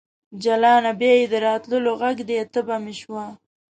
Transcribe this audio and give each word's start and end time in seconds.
جلانه! 0.43 0.91
بیا 0.99 1.13
یې 1.19 1.25
د 1.33 1.35
راتللو 1.47 1.91
غږ 2.01 2.17
دی 2.27 2.37
تبه 2.53 2.75
مې 2.83 2.93
شوه 3.01 3.25